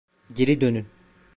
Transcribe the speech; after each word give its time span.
Geri 0.35 0.61
dönün! 0.61 0.87